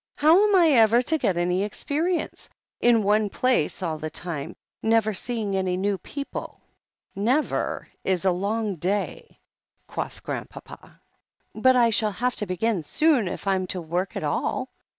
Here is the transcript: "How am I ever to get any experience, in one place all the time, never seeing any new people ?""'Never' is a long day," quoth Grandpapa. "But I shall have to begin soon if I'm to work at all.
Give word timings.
"How 0.15 0.43
am 0.45 0.55
I 0.55 0.69
ever 0.71 1.03
to 1.03 1.17
get 1.19 1.37
any 1.37 1.63
experience, 1.63 2.49
in 2.79 3.03
one 3.03 3.29
place 3.29 3.83
all 3.83 3.99
the 3.99 4.09
time, 4.09 4.55
never 4.81 5.13
seeing 5.13 5.55
any 5.55 5.77
new 5.77 5.99
people 5.99 6.59
?""'Never' 7.15 7.87
is 8.03 8.25
a 8.25 8.31
long 8.31 8.77
day," 8.77 9.37
quoth 9.85 10.23
Grandpapa. 10.23 10.99
"But 11.53 11.75
I 11.75 11.91
shall 11.91 12.13
have 12.13 12.33
to 12.37 12.47
begin 12.47 12.81
soon 12.81 13.27
if 13.27 13.45
I'm 13.45 13.67
to 13.67 13.79
work 13.81 14.15
at 14.15 14.23
all. 14.23 14.69